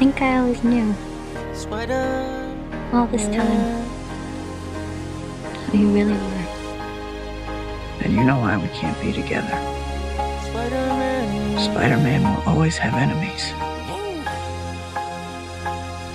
think 0.00 0.22
I 0.22 0.38
always 0.38 0.64
knew. 0.64 0.94
Spider 1.52 2.56
all 2.90 3.06
this 3.08 3.26
time. 3.26 3.84
Who 5.66 5.76
you 5.76 5.88
really 5.92 6.14
were. 6.14 6.46
And 8.00 8.14
you 8.14 8.24
know 8.24 8.38
why 8.38 8.56
we 8.56 8.68
can't 8.68 8.98
be 9.02 9.12
together. 9.12 9.54
Spider 11.68 11.98
Man 11.98 12.22
will 12.22 12.42
always 12.48 12.78
have 12.78 12.94
enemies. 12.94 13.52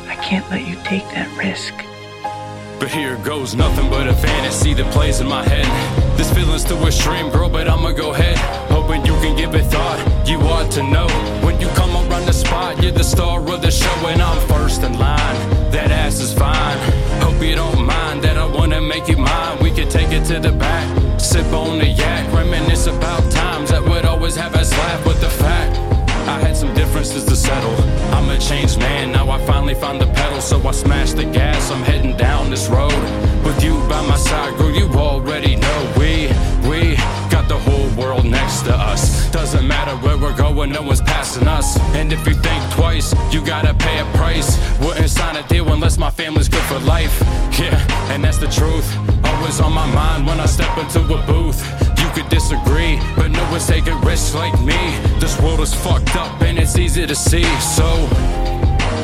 I 0.09 0.15
can't 0.19 0.49
let 0.49 0.65
you 0.65 0.77
take 0.83 1.07
that 1.09 1.29
risk. 1.37 1.75
But 2.79 2.89
here 2.89 3.17
goes 3.17 3.53
nothing 3.53 3.87
but 3.91 4.07
a 4.07 4.15
fantasy 4.15 4.73
that 4.73 4.91
plays 4.91 5.19
in 5.19 5.27
my 5.27 5.47
head. 5.47 5.67
This 6.17 6.33
feeling's 6.33 6.63
too 6.63 6.77
extreme, 6.87 7.29
girl, 7.29 7.49
but 7.49 7.67
I'ma 7.67 7.91
go 7.91 8.15
ahead. 8.15 8.64
You're 12.85 12.93
the 12.93 13.03
star 13.03 13.39
of 13.39 13.61
the 13.63 13.71
show, 13.71 14.07
and 14.07 14.21
I'm 14.21 14.47
first 14.47 14.83
in 14.83 14.93
line. 14.99 15.37
That 15.71 15.89
ass 15.89 16.19
is 16.19 16.31
fine. 16.31 16.77
Hope 17.19 17.41
you 17.41 17.55
don't 17.55 17.83
mind 17.83 18.21
that 18.23 18.37
I 18.37 18.45
wanna 18.45 18.79
make 18.79 19.07
you 19.07 19.17
mine. 19.17 19.57
We 19.59 19.71
could 19.71 19.89
take 19.89 20.11
it 20.11 20.23
to 20.25 20.39
the 20.39 20.51
back, 20.51 20.85
sip 21.19 21.51
on 21.51 21.79
the 21.79 21.87
yak, 21.87 22.31
reminisce 22.31 22.85
about 22.85 23.23
times 23.31 23.71
that 23.71 23.83
would 23.83 24.05
always 24.05 24.35
have 24.35 24.53
us 24.55 24.71
laugh. 24.71 25.03
But 25.03 25.19
the 25.19 25.29
fact 25.29 25.77
I 26.29 26.39
had 26.39 26.55
some 26.55 26.73
differences 26.75 27.25
to 27.25 27.35
settle. 27.35 27.75
I'm 28.13 28.29
a 28.29 28.37
changed 28.37 28.77
man, 28.77 29.11
now 29.11 29.29
I 29.31 29.39
finally 29.45 29.75
found 29.75 29.99
the 29.99 30.07
pedal, 30.07 30.41
so 30.41 30.55
I 30.67 30.71
smashed 30.71 31.17
the 31.17 31.25
gas. 31.25 31.71
I'm 31.71 31.83
heading 31.83 32.15
down 32.17 32.51
this 32.51 32.67
road 32.67 32.99
with 33.43 33.63
you 33.63 33.73
by 33.89 34.01
my 34.07 34.17
side, 34.17 34.57
girl. 34.57 34.69
You 34.69 34.87
already 34.93 35.55
know 35.55 35.79
where 40.65 40.81
no 40.81 40.87
one's 40.87 41.01
passing 41.01 41.47
us. 41.47 41.79
And 41.95 42.11
if 42.11 42.25
you 42.27 42.33
think 42.33 42.73
twice, 42.73 43.13
you 43.31 43.45
gotta 43.45 43.73
pay 43.73 43.99
a 43.99 44.05
price. 44.17 44.57
Wouldn't 44.79 45.09
sign 45.09 45.35
a 45.35 45.43
deal 45.47 45.71
unless 45.71 45.97
my 45.97 46.09
family's 46.09 46.49
good 46.49 46.63
for 46.63 46.79
life. 46.79 47.19
Yeah, 47.59 47.77
and 48.11 48.23
that's 48.23 48.37
the 48.37 48.47
truth. 48.47 48.87
Always 49.25 49.59
on 49.59 49.73
my 49.73 49.87
mind 49.93 50.25
when 50.25 50.39
I 50.39 50.45
step 50.45 50.77
into 50.77 51.01
a 51.01 51.21
booth. 51.25 51.59
You 51.99 52.09
could 52.15 52.29
disagree, 52.29 52.99
but 53.15 53.29
no 53.29 53.43
one's 53.51 53.67
taking 53.67 53.99
risks 54.01 54.33
like 54.33 54.53
me. 54.61 54.79
This 55.19 55.39
world 55.41 55.59
is 55.59 55.73
fucked 55.73 56.15
up 56.15 56.41
and 56.41 56.57
it's 56.57 56.77
easy 56.77 57.05
to 57.05 57.15
see. 57.15 57.45
So, 57.59 57.87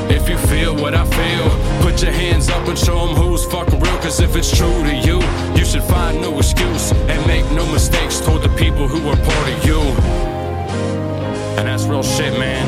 if 0.10 0.30
you 0.30 0.38
feel 0.38 0.76
what 0.76 0.94
I 0.96 1.06
feel, 1.06 1.48
put 1.82 2.02
your 2.02 2.12
hands 2.12 2.50
up 2.50 2.68
and 2.68 2.78
show 2.78 3.08
them 3.08 3.16
who's 3.16 3.46
fucking 3.46 3.80
real. 3.80 3.98
Cause 4.00 4.20
if 4.20 4.36
it's 4.36 4.56
true 4.56 4.84
to 4.84 4.96
you, 4.96 5.22
you 5.56 5.66
should 5.66 5.84
find 5.84 6.22
no 6.22 6.38
excuse 6.38 6.92
and 6.92 7.28
make 7.28 7.46
no 7.52 7.66
mistakes 7.72 8.20
toward 8.20 8.42
the 8.42 8.54
people 8.58 8.88
who 8.88 9.10
are 9.10 9.18
part 9.18 9.48
of 9.50 9.66
you. 9.66 10.31
And 11.58 11.68
that's 11.68 11.86
real 11.86 12.04
shit, 12.04 12.34
man. 12.40 12.66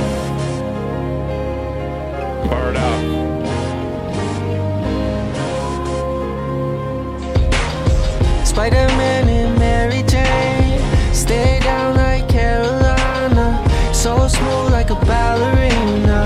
Byrd 2.50 2.78
out. 2.78 3.14
Spider-Man 8.46 9.30
and 9.30 9.58
Mary 9.58 10.04
Jane 10.04 10.80
Stay 11.14 11.60
down 11.62 11.96
like 11.96 12.28
Carolina. 12.28 13.48
So 13.94 14.28
smooth 14.28 14.72
like 14.72 14.90
a 14.90 14.96
ballerina. 15.06 16.20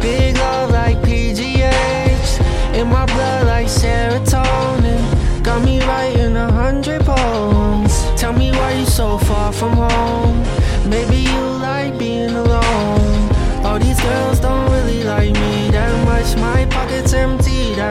Big 0.00 0.36
love 0.36 0.70
like 0.70 0.98
PGH 0.98 2.74
In 2.74 2.88
my 2.88 3.06
blood 3.06 3.46
like 3.46 3.66
serotonin. 3.66 5.02
Got 5.42 5.64
me 5.64 5.80
writing 5.80 6.36
a 6.36 6.52
hundred 6.52 7.00
poems. 7.02 8.04
Tell 8.20 8.32
me 8.32 8.50
why 8.52 8.72
you 8.74 8.84
so 8.84 9.18
far 9.18 9.52
from 9.52 9.72
home. 9.72 10.42
Maybe 10.88 11.16
you 11.16 11.41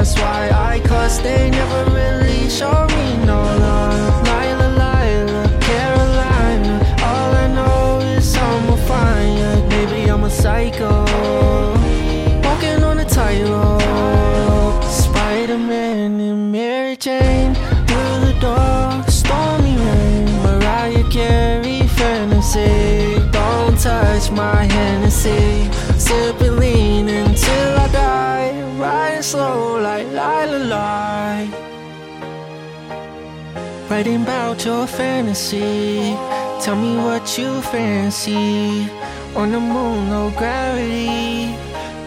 that's 0.01 0.15
why 0.19 0.49
I 0.49 0.79
cuss. 0.79 1.19
They 1.19 1.51
never 1.51 1.91
really 1.91 2.49
show 2.49 2.87
me 2.95 3.05
no 3.23 3.39
love. 3.65 4.23
Lila, 4.29 4.69
Lila, 4.81 5.43
Carolina. 5.61 6.73
All 7.09 7.31
I 7.43 7.47
know 7.57 7.99
is 8.17 8.35
I'm 8.35 8.69
a 8.69 8.77
fire. 8.89 9.53
Maybe 9.69 10.09
I'm 10.09 10.23
a 10.23 10.29
psycho. 10.29 11.05
Walking 12.45 12.83
on 12.83 12.97
a 12.97 13.05
tightrope. 13.05 14.83
Spider-Man 14.83 16.19
and 16.19 16.51
Mary 16.51 16.95
Jane 16.95 17.53
Through 17.87 18.17
the 18.27 18.35
door, 18.41 19.03
stormy 19.07 19.75
rain 19.85 20.25
Mariah 20.43 21.07
Carey 21.11 21.87
fantasy. 21.87 23.19
Don't 23.31 23.77
touch 23.79 24.31
my 24.31 24.63
Hennessy. 24.63 25.69
Sipping 25.97 26.50
Writing 33.91 34.21
about 34.23 34.63
your 34.63 34.87
fantasy. 34.87 36.15
Tell 36.63 36.77
me 36.77 36.95
what 36.95 37.37
you 37.37 37.61
fancy. 37.61 38.89
On 39.35 39.51
the 39.51 39.59
moon, 39.59 40.09
no 40.09 40.31
gravity. 40.37 41.53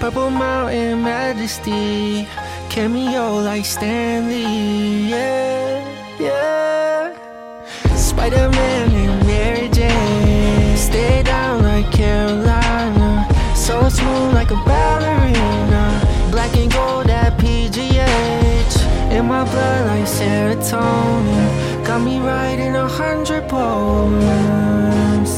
Purple 0.00 0.30
mountain 0.30 1.02
majesty. 1.02 2.26
Cameo 2.70 3.42
like 3.42 3.66
Stan 3.66 4.28
Lee 4.30 5.10
Yeah, 5.10 5.84
yeah. 6.18 7.94
Spider-Man 7.94 8.90
and 8.90 9.26
Mary 9.26 9.68
Jane. 9.68 10.78
Stay 10.78 11.22
down 11.22 11.64
like 11.64 11.92
Carolina. 11.92 13.28
So 13.54 13.90
smooth 13.90 14.32
like 14.32 14.50
a 14.50 14.60
ballerina. 14.64 16.00
Black 16.30 16.56
and 16.56 16.72
gold 16.72 17.10
at 17.10 17.38
PGH 17.38 19.12
In 19.12 19.26
my 19.26 19.44
blood 19.44 19.86
like 19.86 20.06
serotonin 20.06 21.73
Got 21.86 22.00
me 22.00 22.18
writing 22.18 22.74
a 22.74 22.88
hundred 22.88 23.46
poems 23.46 25.30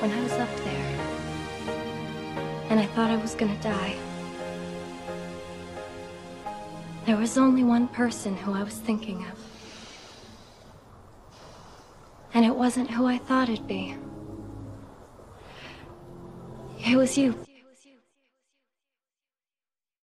When 0.00 0.12
I 0.12 0.22
was 0.22 0.32
up 0.32 0.54
there. 0.64 0.88
And 2.68 2.78
I 2.78 2.84
thought 2.84 3.10
I 3.10 3.16
was 3.16 3.34
gonna 3.34 3.58
die. 3.62 3.96
There 7.06 7.16
was 7.16 7.38
only 7.38 7.64
one 7.64 7.88
person 7.88 8.36
who 8.36 8.52
I 8.52 8.62
was 8.62 8.74
thinking 8.74 9.24
of. 9.24 9.38
And 12.34 12.44
it 12.44 12.54
wasn't 12.54 12.90
who 12.90 13.06
I 13.06 13.16
thought 13.16 13.48
it'd 13.48 13.66
be. 13.66 13.96
It 16.84 16.96
was 16.96 17.16
you. 17.16 17.34